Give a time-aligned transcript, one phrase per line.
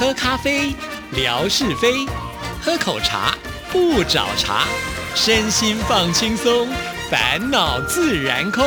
[0.00, 0.74] 喝咖啡，
[1.12, 2.08] 聊是非；
[2.62, 3.36] 喝口茶，
[3.70, 4.64] 不找茬。
[5.14, 6.66] 身心放轻松，
[7.10, 8.64] 烦恼自然空。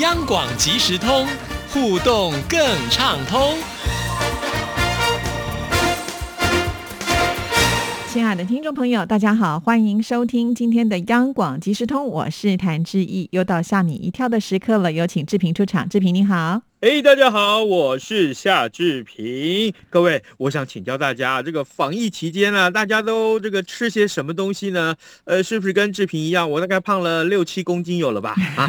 [0.00, 1.26] 央广即时通，
[1.70, 2.60] 互动更
[2.90, 3.56] 畅通。
[8.12, 13.30] 亲爱的听众朋友，大家好，欢迎收听今天的央广即时通，我是谭志毅。
[13.32, 15.88] 又到吓你一跳的时刻了，有请志平出场。
[15.88, 19.70] 志平你好，哎，大家好，我是夏志平。
[19.90, 24.96] 各位，我想请教大家，这个防疫期间呢，大家都这个吃些什么东西呢？
[25.24, 28.34] 呃，是不是跟志平一样，我大概胖了六七公斤有了吧？
[28.56, 28.66] 啊，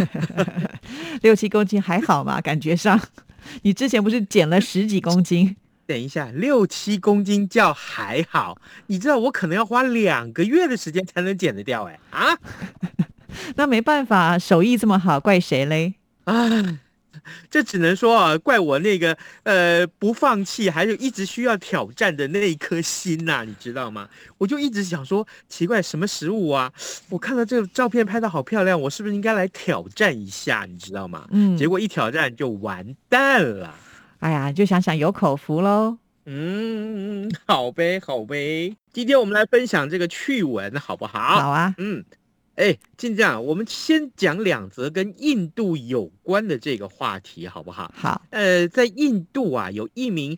[1.24, 2.42] 六七公斤还好吧？
[2.42, 3.00] 感觉上，
[3.64, 5.56] 你之前不是减了十几公斤？
[5.88, 12.38] 等一下，六七公斤叫还好，你知道我可能要花两个月的时间才能减得掉哎啊！
[13.56, 15.94] 那没办法，手艺这么好，怪谁嘞？
[16.26, 16.78] 啊，
[17.50, 24.08] 这只能说啊，怪我那个呃不放弃，还有一直需要挑战的那一颗心呐，你知道吗？
[24.38, 26.72] 我就一直想说，奇怪，什么食物啊？
[27.10, 30.66] 我看到这个照片拍的好漂亮，我是不是应该来挑战一下？
[30.68, 31.28] 你知道吗？
[31.32, 33.76] 嗯，结果一挑战就完蛋了。
[34.20, 35.98] 哎呀，就想想有口福喽。
[36.26, 38.76] 嗯，好呗，好呗。
[38.94, 41.20] 今天我们来分享这个趣闻，好不好？
[41.20, 41.74] 好啊。
[41.80, 42.06] 嗯，
[42.62, 47.92] 哎，静这样，我们先讲两则跟印度有关的这个话题，好不好？
[47.98, 48.22] 好。
[48.30, 50.38] 呃，在印度啊，有一名。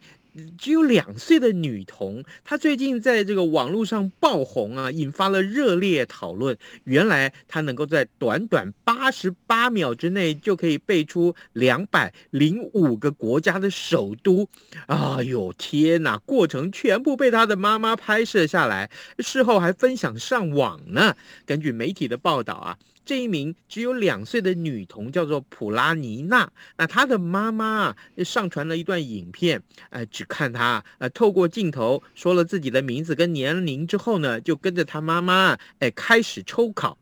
[0.57, 6.57] 只有两岁的女童，她最近在这个网络上爆红啊，引发了热烈讨论。
[6.85, 14.47] 原来她能够在短短八十八秒之内就可以背出两百零五个国家的首都。
[14.87, 16.17] 哎呦天哪！
[16.19, 21.15] 过程全部被她的妈妈拍摄下来，事后还分享上网呢。
[21.45, 22.77] 根据媒体的报道啊。
[23.05, 36.97] 这一名只有两岁的女童叫做普拉尼娜，那她的妈妈上传了一段影片，呃，只看她呃透过镜头说了自己的名字跟年龄之后呢，就跟着她妈妈哎开始抽考，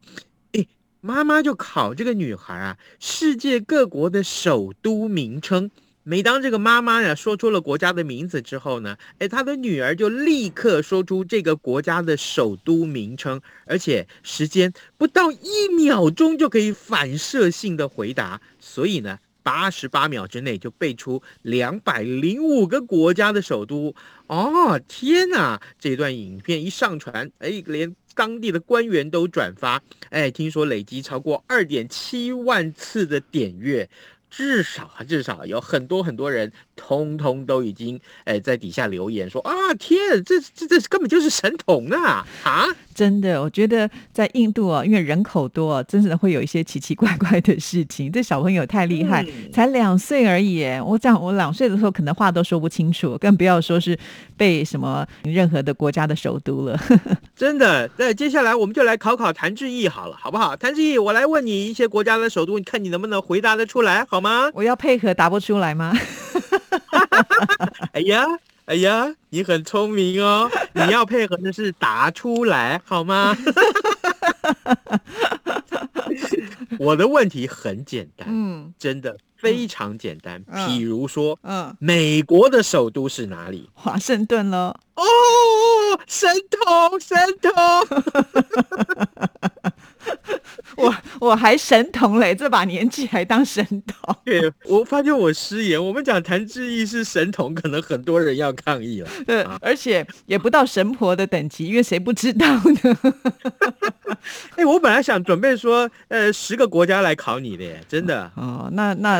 [0.53, 0.65] 哎，
[1.01, 5.69] 妈妈就考这个女孩啊，世界各国的首都名称。
[6.03, 23.93] 每当这个妈妈呀说出了国家的名字之后呢，哎，她的女儿就立刻说出这个国家的首都名称，而且时间不到一秒钟就可以反射性的回答，所以呢，八十八秒之内就背出两百零五个国家的首都。
[24.25, 25.61] 哦，天哪！
[25.77, 33.87] 这段影片一上传，哎，连当地的官员都转发，哎，听说累积超过二点七万次的点阅。
[34.31, 42.65] 至少啊，至少有很多很多人，通通都已经哎在底下留言说啊，天，这这这根本就是神童啊啊！
[42.95, 48.09] 真的，我觉得在印度啊，因为人口多，真的会有一些奇奇怪怪的事情。
[48.09, 50.63] 这小朋友太厉害，才两岁而已。
[50.85, 53.97] 我讲，我两岁的时候可能话都说不清楚，更不要说是
[54.37, 56.79] 被什么任何的国家的首都了。
[57.35, 60.55] 真的，那接下来我们就来考考谭志毅好了，好不好？
[60.55, 64.20] 谭志毅，我来问你一些国家的首都，你看你能不能回答得出来，好？
[64.21, 64.49] 吗？
[64.53, 65.93] 我要配合答不出来吗？
[67.93, 68.25] 哎呀，
[68.65, 70.49] 哎呀，你很聪明哦！
[70.73, 73.35] 你要配合的是答出来，好吗？
[76.79, 80.43] 我的问题很简单，嗯，真的非常简单。
[80.45, 83.69] 譬如说，嗯，美国的首都是哪里？
[83.73, 84.73] 华盛顿喽。
[84.95, 85.03] 哦，
[86.07, 87.51] 神童，神童。
[90.77, 94.15] 我 我还神童嘞，这把年纪还当神童。
[94.23, 95.83] 对，我发现我失言。
[95.83, 99.09] 我们讲谭志毅是神童，可能很多人要抗议了。
[99.25, 102.97] 对，而且也不到神婆的等级，因为谁不知道呢？
[104.55, 108.31] 哎，我本来想准备说，呃，十个国家来考你的，真的。
[108.35, 109.19] 哦，那那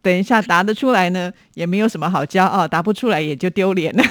[0.00, 4.04] 等一下答得出来呢，也没有什么好骄傲；答不出来也就丢脸了。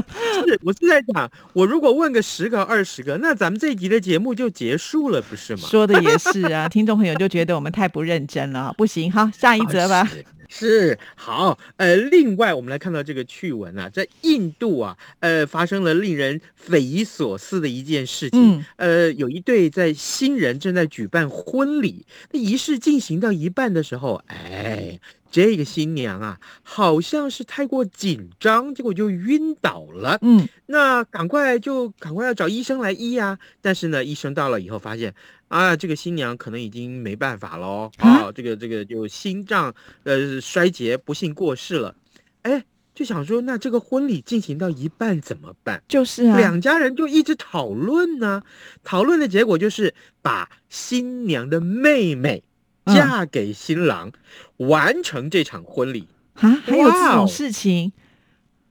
[0.46, 5.62] 是，我是在讲，我如果问个十个、二十个，那咱们这一集的节目就结束了，不是吗？
[5.68, 10.08] 说的也是啊，听众朋友就觉得我们太不认真了，不行，好，下一则吧。
[10.48, 18.64] 是好，呃，另外我们来看到这个趣闻啊，在印度啊，呃，发生了令人匪夷所思的一件事情。
[18.76, 24.98] 呃，有一对在新人正在举办婚礼，那仪式进行到一半的时候，哎。
[25.28, 30.16] 这个新娘啊，好像是太过紧张，结果就晕倒了。
[30.22, 33.38] 嗯，那赶快就赶快要找医生来医啊。
[33.60, 35.12] 但是呢，医生到了以后发现
[35.48, 37.90] 啊，这个新娘可能已经没办法喽。
[37.98, 41.94] 啊，这个这个就心脏呃衰竭，不幸过世了。
[42.42, 42.64] 哎，
[42.94, 45.82] 就想说，那这个婚礼进行到一半怎么办？
[45.88, 48.42] 就是啊，两家人就一直讨论呢。
[48.82, 52.42] 讨论的结果就是把新娘的妹妹。
[52.88, 54.12] 嫁给新郎，
[54.58, 56.62] 完成这场婚礼啊？
[56.64, 57.92] 还有这种事情？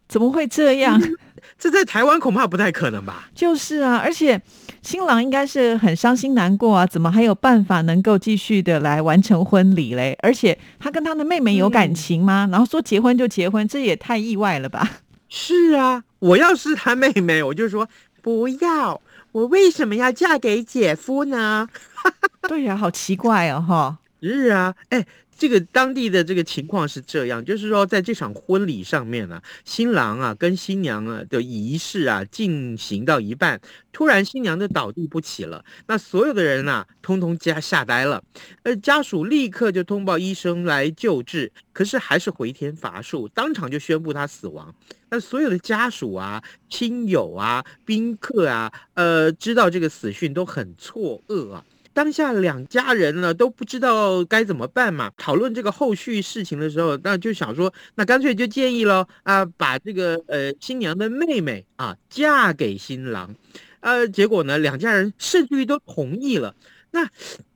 [0.07, 0.98] 怎么会这样？
[1.57, 3.30] 这在台湾恐怕不太可能吧？
[3.33, 4.42] 就是啊，而且
[4.81, 10.18] 新郎应该是很伤心难过啊，怎么还有办法能够继续的来完成婚礼嘞？
[10.21, 12.47] 而且他跟他的妹妹有感情吗？
[12.51, 14.89] 然后说结婚就结婚，这也太意外了吧？
[15.30, 17.88] 是啊，我要是他妹妹，我就说
[18.21, 19.01] 不要，
[19.31, 21.68] 我为什么要嫁给姐夫呢？
[22.48, 23.98] 对呀，好奇怪哦，哈。
[24.21, 25.06] 是啊，哎。
[25.37, 33.59] 这个当地的这个情况是这样，就是说，在这场婚礼上面呢，新郎啊跟新娘啊的仪式啊进行到一半，
[33.91, 38.23] 突然新娘就倒地不起了，那所有的人呐，通通家吓呆了，
[38.63, 44.73] 呃，家属立刻就通报医生来救治，可是还是回天乏术，当场就宣布他死亡。
[45.09, 51.63] 那所有的家属啊、亲友啊、宾客啊，呃，知道这个死讯都很错愕啊。
[51.95, 63.33] 当下两家人呢都不知道该怎么办嘛，讨论这个后续事情的时候，那就想说，那干脆就建议喽啊，把这个呃新娘的妹妹啊嫁给新郎，
[63.80, 66.53] 呃，结果呢两家人甚至于都同意了。
[66.92, 67.09] 那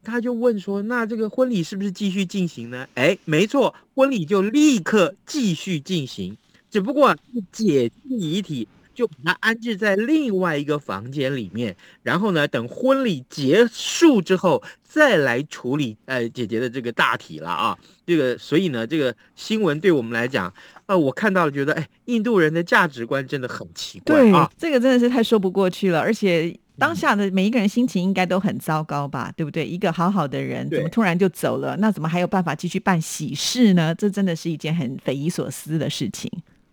[0.04, 2.88] 他就问说，那这个婚礼是不是继续进行呢？
[2.96, 6.38] 哎，没错，婚礼就立刻继续进行，
[6.72, 8.70] 只不过是解遗体。
[9.00, 11.74] 就把它安置在另外一个房间里面，
[12.04, 17.78] 然后呢，等婚礼结束之后再来处理呃姐姐的这个大体了啊。
[18.06, 20.54] 这个所以呢，这个新闻对我们来讲，
[20.88, 24.52] 呃，我看到了，觉得哎，印度人的价值观真的很奇怪啊。
[24.58, 29.66] 这个真的是太说不过去了，而且当下的每一个人心情应该都很糟糕吧，对不对？
[29.66, 31.78] 一个好好的人怎么突然就走了？
[31.78, 33.96] 那怎么还有办法继续办喜事呢？
[33.96, 36.30] 这真的是一件很匪夷所思的事情。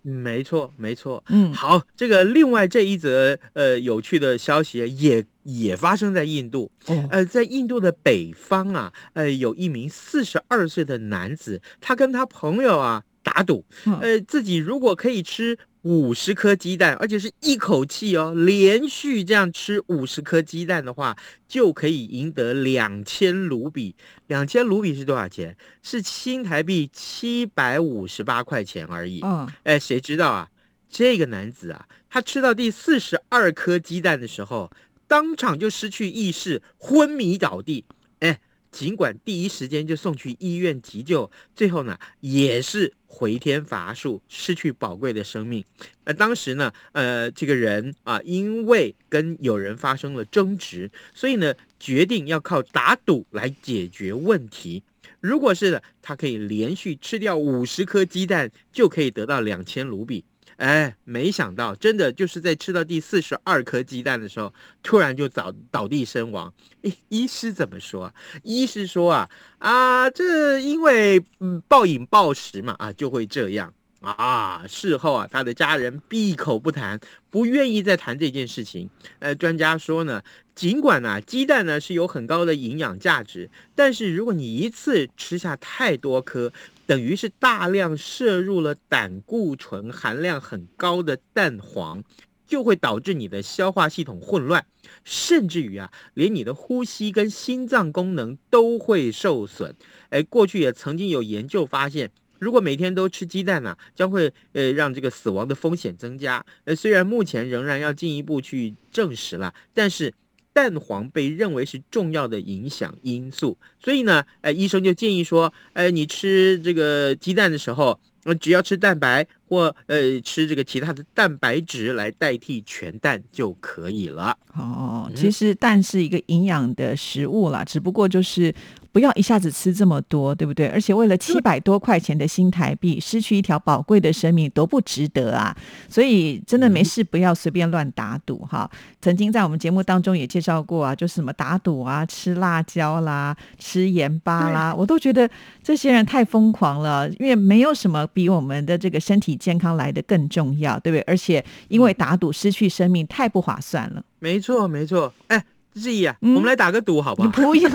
[0.08, 1.22] 没错，没错。
[1.28, 6.70] 嗯，好，这个另外这一则呃有趣的消息也也发生在印度。
[7.10, 13.64] 呃，在印度的北方啊，呃，有一名四十二岁的男子，他跟他朋友啊打赌，
[14.00, 15.58] 呃，自己如果可以吃。
[15.86, 21.16] 五十颗鸡蛋，而且是一口气哦，连续这样吃五十颗鸡蛋的话，
[21.46, 23.94] 就可以赢得两千卢比。
[24.26, 25.56] 两千卢比是多少钱？
[25.84, 29.20] 是新台币七百五十八块钱而已。
[29.22, 30.48] 嗯，哎，谁知道啊？
[30.90, 34.68] 这个男子啊，他吃到第四十二颗鸡蛋的时候，
[35.06, 37.84] 当场就失去意识，昏迷倒地。
[38.18, 38.40] 哎。
[38.76, 45.64] 尽管第一时间就送去医院急救，最后呢也是回天乏术，失去宝贵的生命。
[46.04, 54.82] 那当时呢，呃，这个人啊，因为跟有人发生了争执，所以呢，决定要靠打赌来解决问题。
[55.20, 60.22] 如果是的，他可以连续吃掉五十颗鸡蛋，就可以得到两千卢比。
[60.56, 66.52] 哎，没想到，真的就是在吃到第四十二颗鸡蛋的时候，突然就倒倒地身亡。
[66.82, 68.12] 医医师怎么说？
[68.42, 71.22] 医师说啊啊，这因为
[71.68, 73.72] 暴饮暴食嘛啊，就会这样。
[74.00, 78.88] 啊，事后啊，他的家人闭口不谈，不愿意再谈这件事情。
[79.18, 80.22] 呃，专家说呢，
[80.54, 86.52] 尽管呢，鸡蛋呢是有很高的营养价值，但是如果你一次吃下太多颗，
[86.86, 92.02] 等于是大量摄入了胆固醇含量很高的蛋黄，
[92.46, 94.64] 就会导致你的消化系统混乱，
[95.04, 99.74] 甚至于啊，连你的呼吸跟心脏功能都会受损。
[100.10, 102.10] 哎，过去也曾经有研究发现。
[102.38, 106.44] 如果每天都吃鸡蛋呢，将会呃让这个死亡的风险增加。
[106.64, 110.12] 呃，虽然目前仍然要进一步去证实了，但是
[110.56, 113.58] 蛋黄被认为是重要的影响因素。
[113.78, 124.36] 所以呢，呃，医生就建议说，呃，你吃这个鸡蛋的时候，呃，只要吃蛋白或呃吃这个其他的蛋白质来代替全蛋就可以了。
[124.54, 128.54] 哦，其实蛋是一个营养的食物啦，只不过就是。
[128.92, 130.68] 不要一下子吃这么多，对不对？
[130.68, 135.54] 而且为了七百多块钱的新台币，失去一条宝贵的生命，多不值得啊！
[135.86, 138.70] 所以真的没事，不要随便乱打赌哈。
[139.02, 145.28] 曾经在我们节目当中也介绍过啊，就是什么打赌啊，吃辣椒啦，吃盐巴啦，我都觉得
[145.62, 151.02] 这些人太疯狂了，因为没有什么比我们的这个身体健康来的更重要，对不对？
[151.02, 154.02] 而且因为打赌失去生命，太不划算了。
[154.18, 155.44] 没错，没错，哎。
[155.78, 157.28] 志毅啊，我们来打个赌好不好？
[157.28, 157.70] 不要，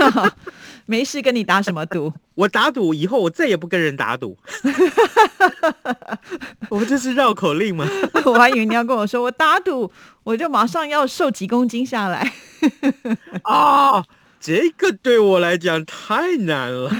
[0.88, 2.12] 没事，跟你打什么赌？
[2.34, 4.36] 我打赌以后我再也不跟人打赌。
[6.70, 7.86] 我们这是绕口令吗？
[8.26, 9.92] 我还以为你要跟我说，我打赌
[10.24, 12.34] 我就马上要瘦几公斤下来。
[13.44, 14.04] 啊，
[14.42, 16.92] 这个对我来讲太难了。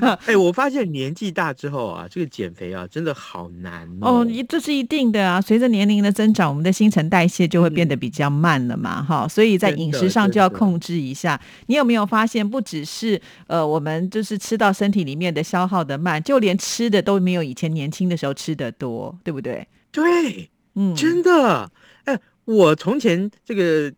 [0.24, 4.20] 哎，我发现年纪大之后啊，这个减肥啊，真的好难哦。
[4.20, 5.38] 哦，这是一定的啊。
[5.40, 9.28] 随着年龄的增长，我们的新陈代谢就会变得比较慢了嘛，哈。
[9.28, 11.38] 所以在饮食上就要控制一下。
[11.66, 19.66] 你有没有发现，不只是呃，我们就是吃到身体里面的消耗的慢，就连吃的都没有以前年轻的时候吃的多，对不对？
[19.92, 21.70] 对，嗯，真的。
[22.04, 23.92] 哎，我从前这个，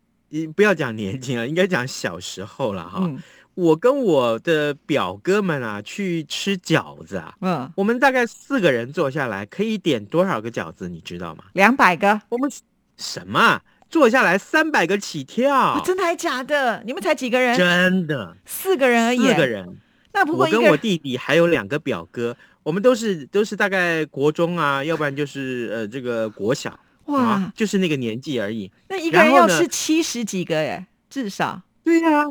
[0.55, 3.09] 不要讲年轻了，应该讲小时候了哈。
[3.53, 11.43] 我跟我的表哥们啊去吃饺子啊，嗯，我们大概四个人坐下来，可以点多少个饺子，你知道吗？
[11.53, 12.21] 两百个。
[12.29, 12.49] 我们
[12.95, 13.61] 什么？
[13.89, 15.81] 坐下来三百个起跳？
[15.83, 16.81] 真的还假的？
[16.85, 17.57] 你们才几个人？
[17.57, 19.17] 真的，四个人而已。
[19.19, 19.67] 四个人。
[20.13, 26.79] 那不过我跟我弟弟还有两个表哥，我们都是都是大概国中啊，要不然就是呃这个国小。
[27.11, 28.71] 哇，就是那个年纪而已。
[28.89, 31.61] 那一个人要吃七十几个哎，至少。
[31.83, 32.25] 对呀。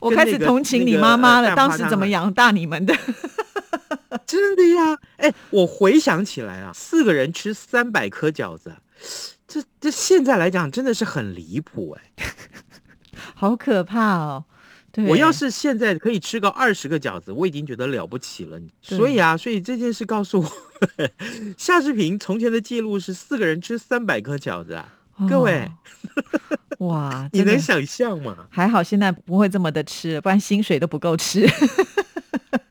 [0.00, 2.94] 我开始同情你妈妈了，当时怎么养大你们的？
[4.26, 8.74] 真的呀，哎，我回想起来啊，四个人吃三百颗饺子，
[9.46, 12.26] 这这现在来讲真的是很离谱哎，
[13.34, 14.44] 好可怕哦！
[14.92, 18.60] 对，我要是现在可以吃个二十个饺子，我已经觉得了不起了。
[18.82, 20.52] 所以啊，所以这件事告诉我，
[21.56, 24.88] 夏志平从前的记录是四个人吃三百颗饺子啊。
[25.28, 25.68] 各位，
[26.78, 28.36] 哇， 你能想象吗？
[28.50, 31.44] 还好现在不会这么的吃，不然薪水都不够吃。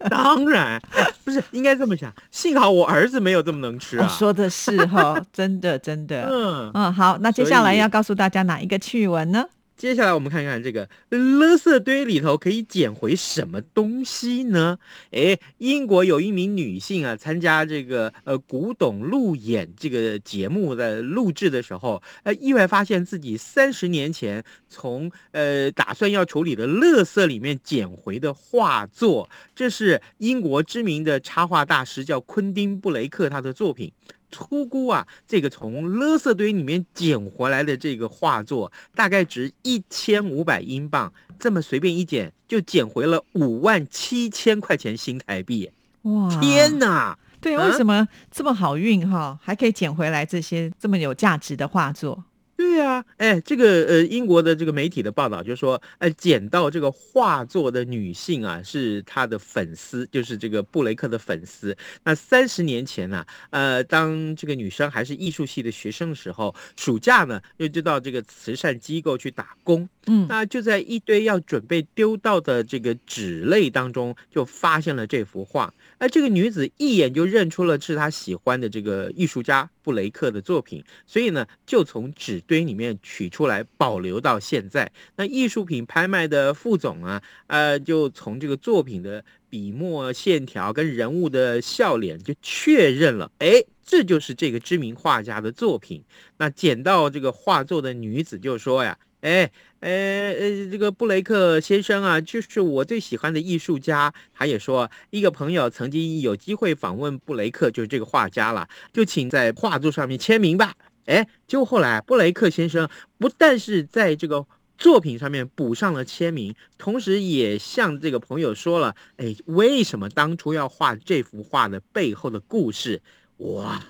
[0.09, 0.81] 当然，
[1.25, 2.13] 不是应该这么想。
[2.31, 4.07] 幸好我儿子没有这么能吃啊。
[4.07, 6.25] 说的是哈，真的真的。
[6.31, 9.45] 嗯嗯，好，那接下来要告诉大家哪一个趣闻呢？
[9.77, 14.79] 接下来我们看看这个垃圾堆里头可以捡回什么东西呢？
[15.11, 33.91] 哎，英国有一名女性啊，参加这个呃古董路演这个节目的录制的时候，呃，意外发现自己三十年前从呃打算要处理的垃圾里面捡回的画作，这是英国知名的插画大师叫昆汀布雷克他的作品。
[34.31, 41.11] 粗估啊，这个从垃圾堆里面捡回来的这个画作，大概值一千五百英镑。
[41.39, 45.71] 这么随便一捡，就捡回了五万七千块钱新台币。
[46.01, 46.29] 哇！
[46.39, 47.17] 天哪！
[47.39, 52.23] 对，为什么这么好运哈，还可以捡回来这些这么有价值的画作？
[52.57, 61.77] 对呀，哎，这个呃，英国的这个媒体的报道就说，哎，捡到这个画作的女性啊，是他的粉丝，就是这个布雷克的粉丝。
[62.03, 69.87] 那三十年前呢，呃，当这个女生还是艺术系的学生的时候，暑假呢，又就到这个慈善机构去打工。
[70.07, 75.71] 嗯，那就在一堆要准备丢到的这个纸类当中，就发现了这幅画。
[75.99, 84.91] 而这个女子一眼就认出了是她喜欢的这个艺术家布雷克的作品，所以呢，就从纸堆里面取出来保留到现在。
[85.17, 96.03] 那艺术品拍卖的副总啊，呃，就从这个作品的笔墨线条跟人物的笑脸就确认了，哎，这就是这个知名画家的作品。
[96.37, 98.97] 那捡到这个画作的女子就说呀。
[99.21, 104.13] 哎，呃呃，这个布雷克先生啊，就是我最喜欢的艺术家。
[104.31, 110.75] 他也说，一个朋友曾经有机会访问布雷克，就是这个画家了，就请在画作上面签名吧。
[111.07, 112.87] 哎，就后来布雷克先生
[113.17, 114.45] 不但是在这个
[114.77, 123.01] 作品上面补上了签名，同时也向这个朋友说了，哎，为什么当初要画这幅画的背后的故事。
[123.37, 123.83] 哇！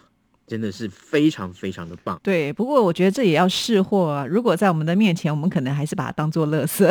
[0.47, 2.17] 真的是非常非常的棒。
[2.23, 4.25] 对，不过我觉得这也要试货啊。
[4.25, 6.89] 如果在我们的面前，我们可能还是把它当做垃圾。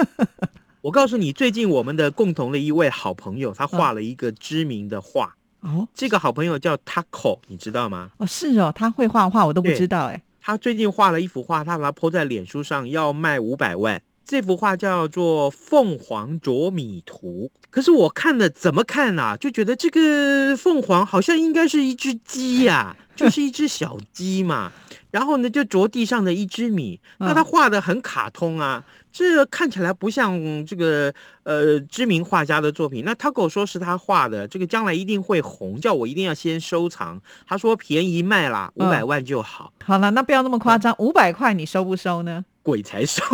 [0.82, 5.34] 我告诉你，最近我们的共同的一位好朋友，他画了一个知名的画。
[5.64, 8.10] 哦，这个好朋友叫 Taco，你知道吗？
[8.18, 10.22] 哦，是哦，他会画画，我都不知道哎。
[10.40, 14.00] 他最近画了一幅画，他把它抛在脸书上，要卖五百万。
[14.26, 19.36] 这幅画叫做《凤凰啄米图》，可是我看的怎么看啊？
[19.36, 24.72] 就觉得这个凤凰好像应该是一只鸡呀，就是一只小鸡嘛。
[25.10, 31.14] 然后呢，就啄地上的一只米，那他画的很卡通啊，这看起来不像这个
[31.44, 33.04] 呃知名画家的作品。
[33.04, 37.20] 那他跟我说是他画的，这个将来一定会红，叫我一定要先收藏。
[37.46, 39.72] 他说便宜卖啦，五百万就好。
[39.84, 42.44] 好了，那不要那么夸张，五百块你收不收呢？
[42.64, 43.22] 鬼才收。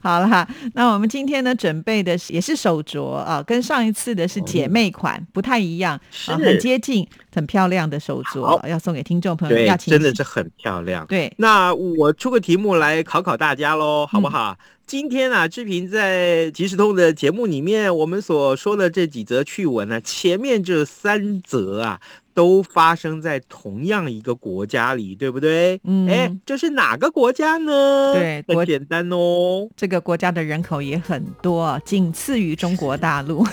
[0.00, 9.58] 好了哈，那我们今天呢准备的也是手镯啊，跟上一次的是姐妹款，不太一样，是很接近，很漂亮的手镯，要送给听众朋友。
[9.66, 11.04] 要真的是很漂亮。
[11.08, 14.56] 对，那我出个题目来考考大家喽，好不好？
[14.86, 22.00] 今天啊，志平在即时通的节目里面，我们所说的这几则趣闻呢，前面这三则啊。
[22.38, 25.80] 都发生在同样一个国家里，对不对？
[25.82, 28.14] 嗯哎，这是哪个国家呢？
[28.14, 29.68] 对国很简单哦。
[29.76, 33.44] 这个国家的人口也很多，仅次于中国大陆。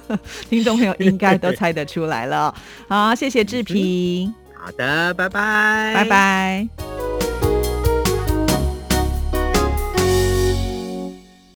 [0.48, 2.54] 听众朋友应该都 猜得出来了。
[2.88, 6.04] 好，谢谢志平，好的，拜拜，拜。
[6.06, 7.09] 拜。